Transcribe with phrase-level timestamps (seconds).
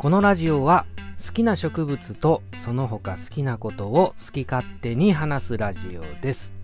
[0.00, 0.86] このラジオは
[1.24, 6.54] 好きな植物とその他好きなことを好き勝手に話すラジオです。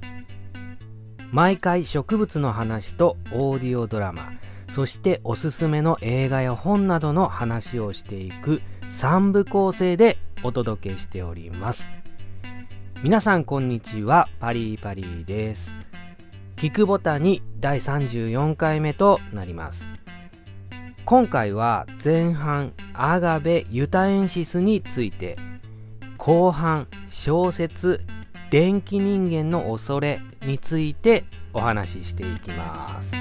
[1.32, 4.35] 毎回植物の話とオーディオドラマ。
[4.68, 11.90] そしておすすめの映画や本などの話をしていく3部構成でお届けしております。
[13.02, 14.28] 皆さんこんにちは。
[14.40, 15.74] パリーパリーです。
[16.56, 19.88] 聞くボタンに第34回目となります。
[21.04, 25.36] 今回は前半アガベ・ユタエンシスについて
[26.18, 28.00] 後半小説
[28.50, 33.14] 「電気人間の恐れ」についてお話ししていきます。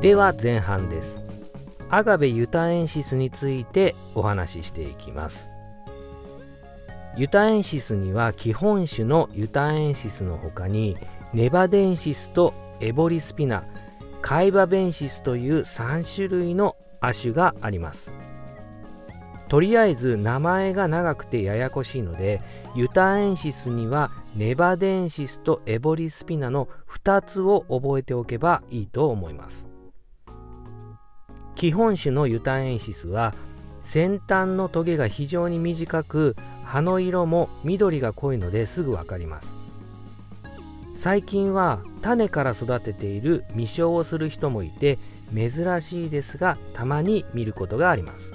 [0.00, 1.22] では前半です。
[1.88, 5.48] アガベユタエンシスについてお話ししていきます。
[7.16, 10.98] ユタエンシスには基本種のユタエンシスの他に
[11.32, 13.64] ネバデンシスとエボリスピナ
[14.20, 18.12] カイバベンシスという3種類の亜種があります。
[19.48, 22.42] とりあえず名前が長くてややこしいので
[22.74, 29.66] ユタエンシスにはネバデンシスとエボリスピナの2つを覚えておけばいいと思います。
[31.56, 33.34] 基本種のユタエンシスは
[33.82, 39.56] 先端のトゲが非常に短く葉の色も緑が濃いのですぐ分かります。
[40.94, 44.98] 最近は種から育てている未生をする人もいて
[45.34, 48.32] 珍しいですがたまに見ることがあります。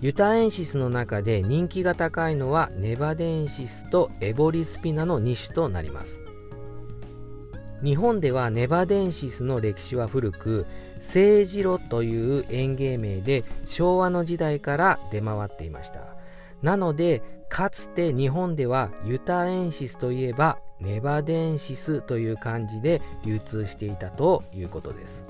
[0.00, 6.20] ユタエンシスの中で人気が高いのはネバデンシスとエボリスピナの2種となります。
[7.86, 10.66] 日本ではネバデンシスの歴史は古く
[10.98, 16.00] 聖ジロという園芸名で昭和の時代から出回っていました。
[16.62, 25.24] なのでかつて日本ではユタエンシスといえばネバデンシスという漢字で流通していたということです。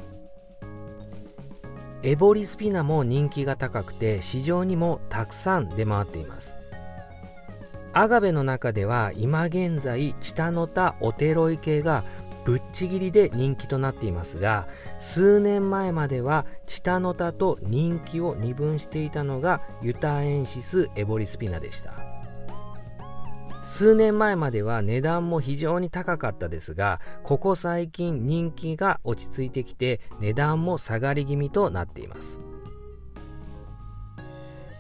[2.03, 6.57] エボリスピナも人気が高くて市場にもたくさん出回っています。
[7.93, 12.05] アガベの中では今現在チタノタオテロイ系が
[12.47, 14.69] ぶっちぎりで人気となっていますが
[15.01, 21.93] 数年前まではチタノタと人気を二分していたのがユタエンシスエボリスピナでした。
[23.65, 32.39] 数年前までは値段も非常に高かったですがここ最近人気が落ち着いてきて値段も下がり気味となっています。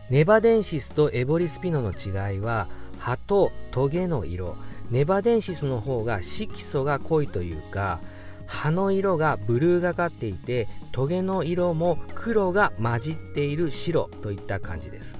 [0.08, 2.68] ネバデンシスとエボリスピノの違いは
[3.00, 4.54] 葉とトゲの色
[4.90, 8.00] ネバデンシスの方が色素が濃いというか
[8.46, 15.18] 葉の色がブルーがかっていてトゲの色も黒が混じっている白といった感じです。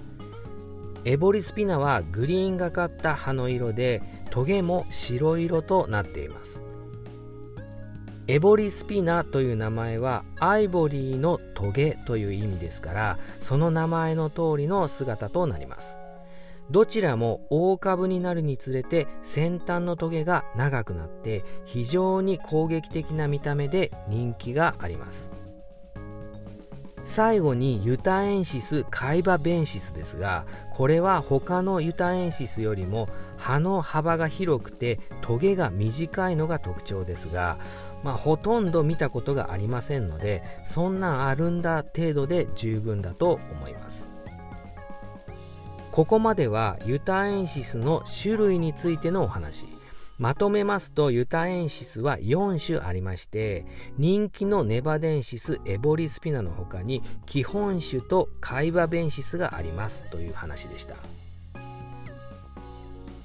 [1.05, 6.61] エボリスピナはグリーンがかった葉の色でトゲも白色となっています。
[8.29, 15.96] エボリスピナという名前はアイボリーのトゲという意味ですからその名前の通りの姿となります。
[16.71, 25.31] どちらも大株になるにつれて先端のトゲが長くなって非常に攻撃的な見た目で人気があります。
[27.07, 37.59] 最後にユタエンシスカイバベンシスですがこれは他のユタエンシスよりも葉の幅が広くてトゲが短いのが特徴ですが
[38.03, 44.06] まあ、ほとんど見たことがありませんのでそんなんあるんだ程度で十分だと思います。
[45.97, 49.65] ここまではユタエンシスの種類についてのお話。
[50.19, 53.65] まとめますとユタエンシスは4種ありまして
[53.97, 60.97] 人気のネバデンシスエボリスピナの他に基本種とカイバベンシスがありますという話でした。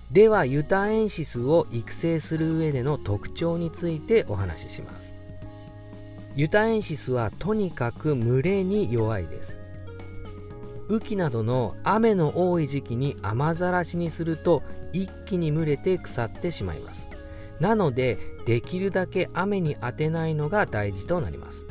[0.10, 5.13] ではユタエンシスを育成する上での特徴についてお話しします。
[6.38, 9.61] ユタエンシスはとにかく群れに弱いです。
[10.92, 14.62] 雨季などの雨の多い時期に雨ざらしにすると
[14.92, 17.08] 一気に蒸れて腐ってしまいます。
[17.62, 21.66] なのでできるだけ雨に当てないのが大事となります。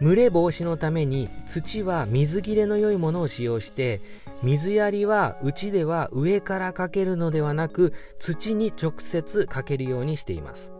[0.00, 4.00] 蒸れ防止のために土は水切れの良いものを使用して
[4.42, 10.72] 水やりはうちでは上からかけるのではなく土に直接かけるようにしています。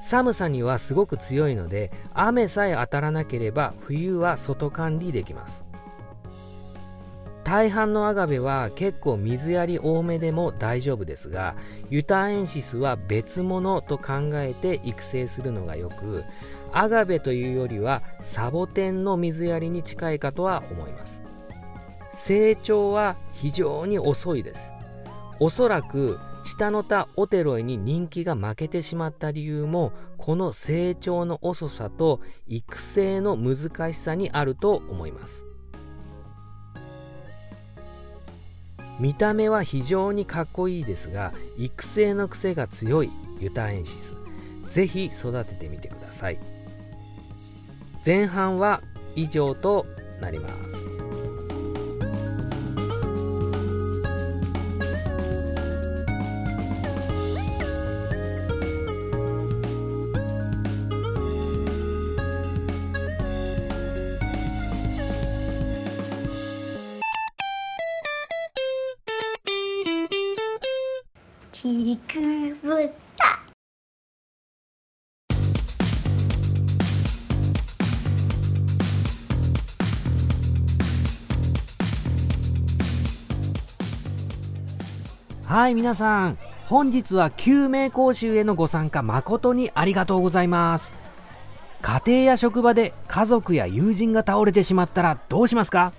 [0.00, 5.65] 寒さにはすごく強いので雨さえ当たらなければ冬は外管理できます。
[7.46, 11.54] 大半のアガベは結構水やり多めでも大丈夫ですが
[11.88, 16.24] ユタエンシスは別物と考えて育成するのがよく
[16.72, 21.22] アガベというよりはサボテンの水やりに近いかとは思います。
[22.10, 24.72] 成長は非常に遅いです。
[25.38, 35.45] おそらく下の田オテロイに人気が負けてしまった理由もこの成長の遅さと育成の難しさにあると思います。
[38.98, 43.10] 見た目は非常にかっこいいですが育成の癖が強い
[43.40, 44.14] ユタエンシス。
[44.68, 46.38] 是非育ててみてください。
[48.04, 48.82] 前半は
[49.14, 49.86] 以上と
[50.20, 50.76] なります。
[71.66, 72.20] ちく
[72.62, 73.24] ぶた。
[85.52, 90.94] はい皆さん本日は救命講習へのご参加誠にありがとうございます。
[91.82, 95.92] 家庭や職場で家族や友人が倒れてしまったらどうしますか？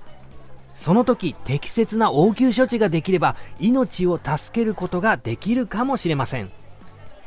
[0.82, 6.52] その時適切な応急処置ができれば命を助けることができるかもしれません。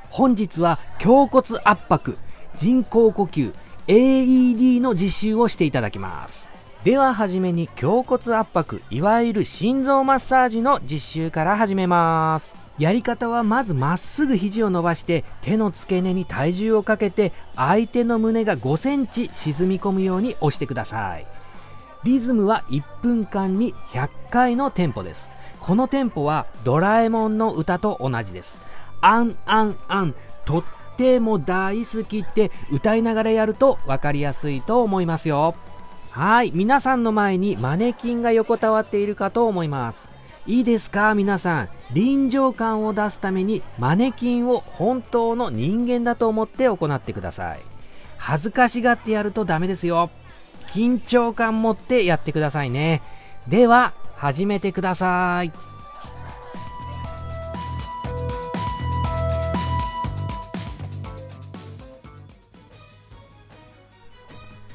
[0.09, 2.17] 本日は胸骨圧迫
[2.57, 3.53] 人工呼吸
[3.87, 6.49] AED の実習をしていただきます。
[6.85, 12.57] でははじめに胸骨圧迫いわゆる心臓マッサージの実習から始めます。
[12.79, 21.27] やり方はまずまっすぐ肘を伸ばして手の付け根に体重をかけて相手の胸が5センチ沈み込むように押してください。
[22.03, 25.31] リズムは1分間に100回のテンポです。
[25.61, 28.61] このテンポはドラえもんの歌と同じです。
[29.03, 30.15] アンアンアン
[30.47, 30.65] とっ
[30.97, 35.55] ても大好きって歌いながらやると分かりやすいと思いますよ。
[36.11, 40.09] はい皆さんの前にマネキンが横たわっているかと思います。
[40.47, 41.69] いいですか皆さん。
[41.93, 47.61] 臨場感を出すためにマネキンを本当の人間だと思って行ってください。
[48.17, 50.11] 恥ずかしがってやるとダメですよ。
[50.73, 53.03] 緊張感持ってやってくださいね。
[53.49, 55.53] では始めてください。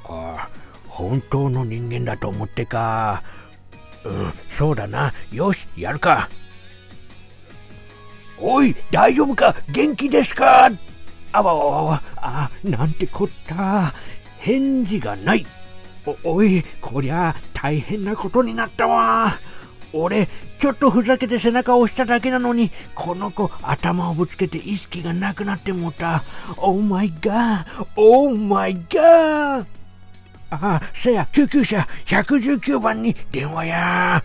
[0.08, 0.50] ああ
[0.88, 3.24] 本当の人間だと思ってか。
[4.04, 5.12] うんそうだな。
[5.32, 6.30] よしやるか。
[8.40, 9.56] おい大丈夫か？
[9.70, 10.70] 元気ですか？
[11.32, 12.02] あわわわわ。
[12.18, 13.94] あなんてこった。
[14.40, 15.46] 返事がない。
[16.06, 19.40] おおいこりゃ大変なことになったわ。
[19.94, 20.28] 俺
[20.60, 26.24] ちょっとふざけて背中を押しただけなのにこの子頭をぶつけて意識がなくなってもうた。
[26.58, 29.66] オーマイガーオーマイガー
[30.52, 34.24] ああせや救急車119番に電話や。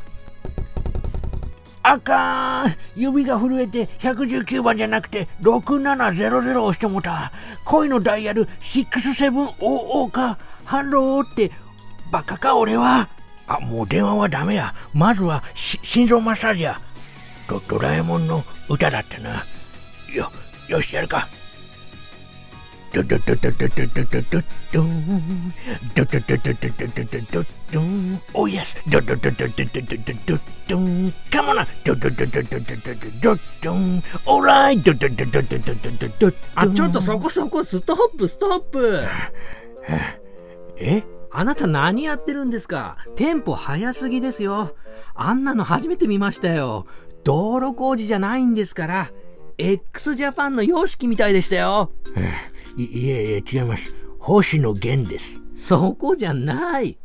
[1.82, 2.76] あかん。
[2.94, 7.32] 指が震えて119番じゃなくて6700押してもうた。
[7.64, 10.38] 恋のダイヤル6700か。
[10.64, 11.50] ハローって
[12.10, 13.08] バカか俺は
[13.46, 16.80] あもう電話はダメやまずは心臓マッサージや
[17.48, 19.44] ドドラえもんの歌だったな
[20.14, 20.30] よ
[20.68, 21.28] よしやるか
[22.92, 25.52] ドドドドドドドドドドン
[25.94, 39.04] ドドドドドドドドドドン Oh yes ドドドドドドドドドドン Come on なドドドドドドドドドドンオーライドドドドドドドドドあちょっとそこそこストップストップ
[40.78, 42.96] えあなた何やってるんですか？
[43.16, 44.74] テンポ早すぎですよ。
[45.14, 46.86] あんなの初めて見ましたよ。
[47.24, 49.10] 道路工事じゃないんですから。
[49.58, 51.92] x ジャパンの様式みたいでしたよ。
[52.76, 53.96] いいえいえ、違います。
[54.18, 55.40] 星野源です。
[55.54, 56.98] そこじゃない。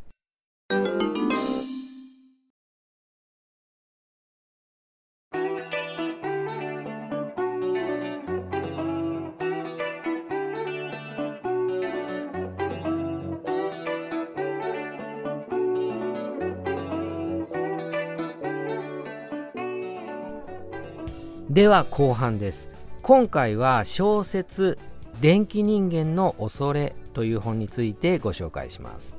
[21.55, 22.67] では後半です。
[23.01, 24.77] 今回は小説
[25.21, 29.15] 「電気人間の恐れ」という本についてご紹介します。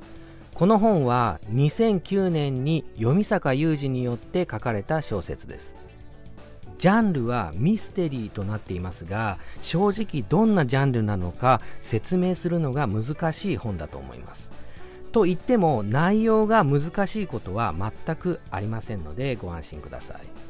[0.53, 5.77] この本は2009年に読坂雄二によって書かれた小説です。
[6.77, 14.51] ジャンルはミステリーとなっていますが正直どんなジャンルなのか説明するのが難しい本だと思います。
[15.11, 17.75] と言っても内容が難しいことは
[18.07, 20.46] 全くありませんのでご安心ください。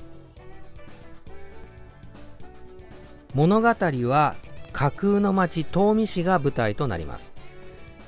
[3.34, 4.34] 物語は
[4.72, 7.32] 架空の町東御市が舞台となります。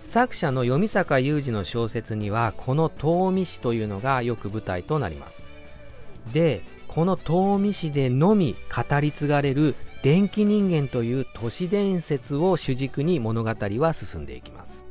[0.02, 5.44] 作者の読坂雄二の小説にはこの東御市というのがよく舞台となります。
[6.32, 14.84] でこの東御市でのみ語り継がれる電気人間という都市伝説を主軸に物語は進んでいきます。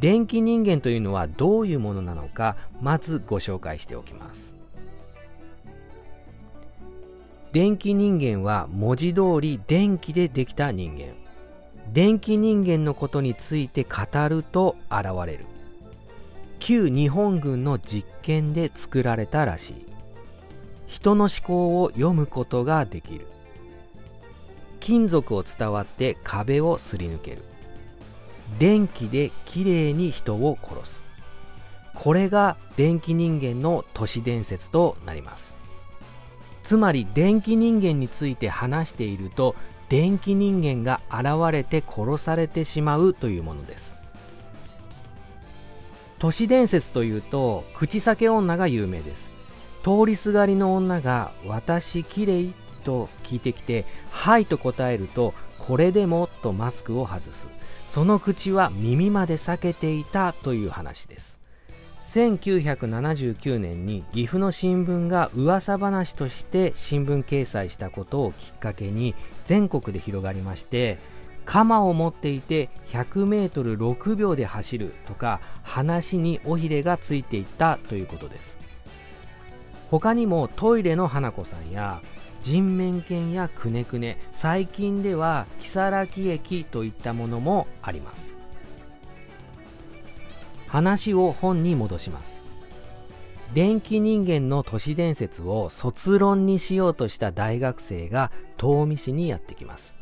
[0.00, 4.55] 電気人間というのはどういうものなのかまずご紹介しておきます。
[7.56, 11.14] 電気人間は文字通り電気でできた人間。
[11.90, 15.46] 電気人間のことについて語ると現れる。
[16.58, 19.86] 旧日本軍の実験で作られたらしい。
[20.86, 23.26] 人の思考を読むことができる。
[24.78, 27.38] 金属を伝わって壁をすり抜ける。
[28.58, 31.04] 電気できれいに人を殺す。
[31.94, 35.56] これが電気人間の都市伝説となります。
[36.66, 39.54] つまり電気人間について話していると
[39.88, 43.94] 電気人間が現れて殺されてしまうというものです。
[46.18, 49.30] 都市伝説というと口裂け女が有名です。
[49.84, 57.46] 通りすがりの女が「私きれい?」と聞いてきて「はい」と答えると「これでも」とマスクを外す。
[57.86, 61.38] その口は耳まで裂けていたという話です。
[62.16, 70.96] 1979年に岐阜の新聞が噂話として新聞掲載したことをきっかけに全国で広がりまして
[71.44, 78.58] 鎌を持っていて 100m6 秒で走るとか話に尾ひれがついていったということです。
[79.90, 82.00] 他にもトイレの花子さんや
[82.42, 88.35] 人面犬やくねくね最近では如月駅といったものもあります。
[90.68, 92.40] 話を本に戻します。
[93.54, 99.94] 電気人間の都市伝説を卒論にしようとした大学生が東御市にやってきます。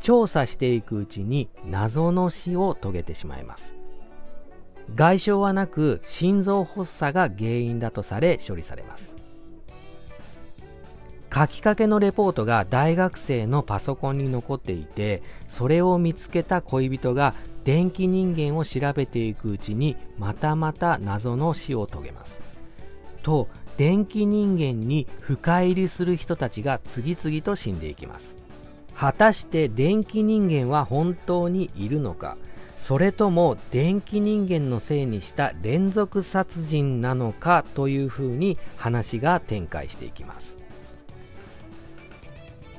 [0.00, 3.74] 調査していくうちに謎の死を遂げてしまいます。
[4.94, 9.14] 外傷はなく心臓発作が原因だとされ処理されます。
[11.34, 22.40] 書きかけのレポートが大学生のパソコンに残っていてそれを見つけた恋人が電気人間を調べていくうちにまたまた謎の死を遂げます。
[23.22, 28.36] と電気人間に深入りする人たちが次々と死んでいきます。
[28.94, 32.36] 果たして電気人間は本当にいるのか。
[32.76, 40.58] それとも電気人間のせいにした連続殺人なのかというふうに話が展開していきます。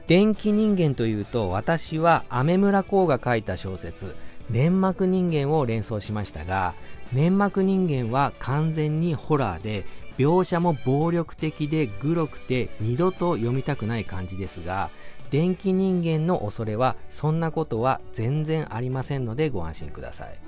[0.05, 4.15] 電気人間というと私は雨村光が書いた小説
[4.49, 6.73] 「粘膜人間」を連想しましたが
[7.13, 9.85] 粘膜人間は完全にホラーで
[10.17, 14.89] 描写も暴力的でグロくて二度と読みたくない感じですが
[15.31, 20.39] 電気人間の恐れはそんなことは全然ありませんのでご安心ください。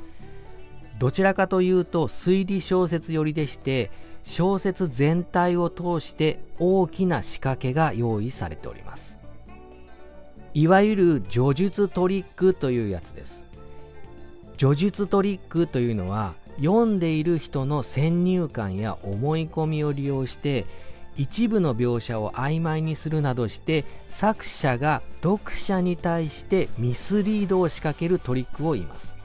[1.00, 3.92] どちらかというと推理小説寄りでして
[4.24, 9.18] 小説全体を通して大きな仕掛けが用意されております。
[10.54, 13.47] いわゆる叙述トリックというやつです。
[14.58, 20.66] 叙述トリックというのは読んでいる人の先入観や思い込みを利用して
[21.16, 29.16] 一部の描写を曖昧にするなどして作者が読者に対してミスリードを仕掛けるトリックを言います。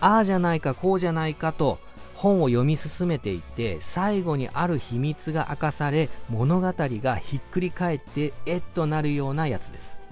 [0.00, 1.78] ああじゃないかこうじゃないかと
[2.16, 10.03] 本を読み進めていって最後にある秘密が明かされ物語がひっくり返ってえっとなるようなやつです。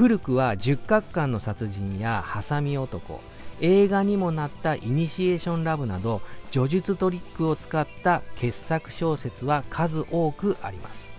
[0.00, 3.20] 古くは十角館の殺人やハサミ男
[3.60, 11.12] 映画にもなったイニシエーションラブなど叙述トリックを使った傑作小説は数多くあります。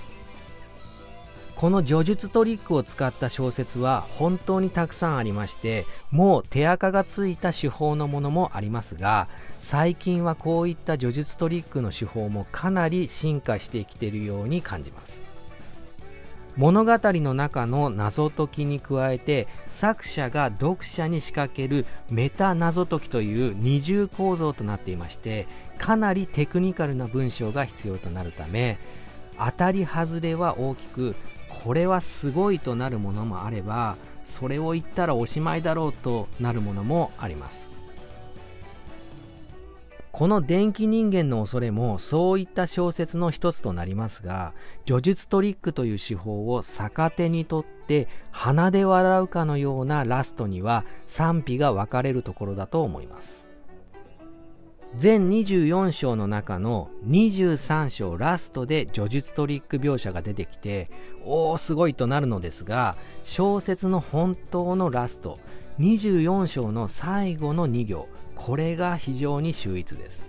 [1.56, 9.28] この叙述トリックを使った小説は本当にたくさんありましてもう手垢がついた手法のものもありますが
[9.60, 15.31] 最近はこういった叙述トリックの手法もかなり進化してきているように感じます。
[16.58, 28.78] 物語の中の謎解きに加えて作者が読者に仕掛けるメタ謎解きという二重構造となっていましてかなりテクニカルな文章が必要となるため
[29.38, 31.16] 当たり外れは大きく
[31.64, 37.71] これはすごいとなるものもあればそれを言ったらおしまいだろうとなるものもあります。
[40.12, 44.54] この電気人間の恐れもそういった小説の一つとなりますが
[44.86, 53.48] 叙述トリックという手法を逆手にとって鼻で笑うかのようなラストには賛否が分かれるところだと思います。
[54.96, 60.90] 全24章の中の23章ラストで叙述トリック描写が出てきて
[61.24, 65.40] おおすごいとなるのですが小説の本当のラスト
[65.80, 68.10] 24章の最後の2行
[68.46, 70.28] これが非常に秀逸です。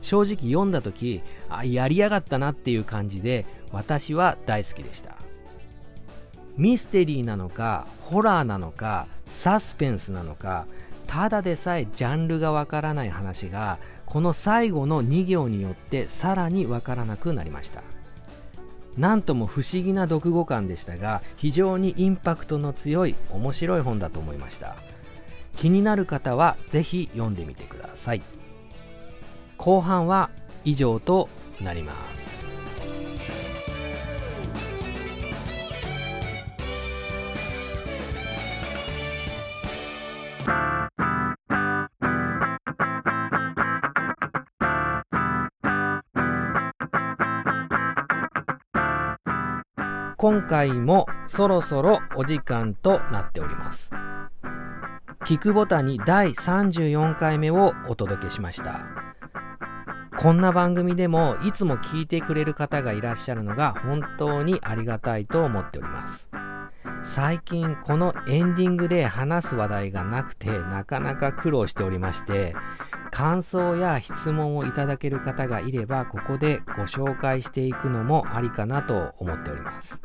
[0.00, 5.16] 正直読んだ時あやりやがったなっていう感じで私は大好きでした。
[6.56, 10.66] ミステリーなのかホラーなのかサスペンスなのか
[11.06, 17.82] ただでさえジャンルがわからない話がこの最後の2行によってさらにわからなくなりました。
[18.96, 24.76] なんとも不思議な読後感でしたが非常にインパクトの強い面白い本だと思いました。
[25.58, 28.22] 気になる方はぜひ読んでみてください。
[29.56, 30.30] 後半は
[30.64, 31.28] 以上と
[31.60, 32.28] なります。
[50.16, 53.87] 今回もそろそろお時間となっております。
[55.28, 58.86] 聞くボタンに第34回目をお届けしました。
[60.18, 66.30] こんな番組でもいつも聞いてくれる方がいらっしゃるのが本当にありがたいと思っております。
[67.02, 72.54] 最近このエンディングで話す話題がなくてなかなか苦労しておりまして
[73.10, 80.00] 感想や質問をいただける方がいればここでご紹介していくのもありかなと思っております。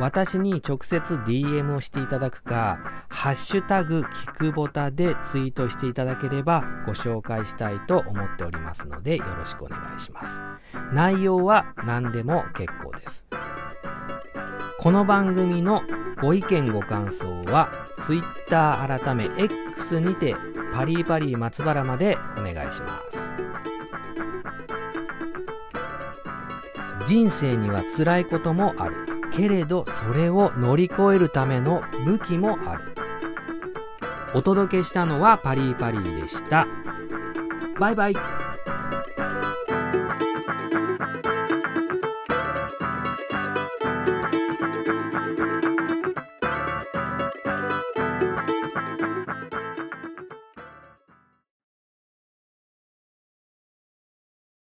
[0.00, 10.40] 私に直接 DM をしていただくか、ハッシュタグキクボタでツイートしていただければご紹介したいと思っておりますのでよろしくお願いします。
[10.92, 13.24] 内容は何でも結構です。
[14.80, 15.82] この番組の
[16.20, 17.70] ご意見ご感想は
[18.04, 20.34] Twitter 改め X にて
[20.74, 23.24] パリパリ松原までお願いします。
[27.06, 29.13] 人生には辛いこともある。
[29.36, 32.94] けれどそれを乗り越えるための武器もある。
[34.34, 36.66] お届けしたのはパリーパリーでした。
[37.78, 38.43] バイバイ。